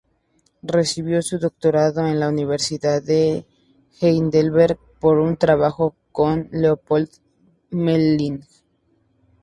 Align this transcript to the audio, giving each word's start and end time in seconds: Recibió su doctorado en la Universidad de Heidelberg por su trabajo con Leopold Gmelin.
Recibió 0.63 1.21
su 1.21 1.37
doctorado 1.37 2.07
en 2.07 2.19
la 2.19 2.27
Universidad 2.27 3.03
de 3.03 3.45
Heidelberg 4.01 4.79
por 4.99 5.29
su 5.29 5.35
trabajo 5.35 5.95
con 6.11 6.49
Leopold 6.51 7.09
Gmelin. 7.69 8.43